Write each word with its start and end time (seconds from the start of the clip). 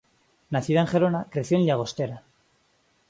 Nacida 0.55 0.79
en 0.81 0.87
Gerona, 0.87 1.27
creció 1.29 1.59
en 1.59 1.67
Llagostera. 1.67 2.23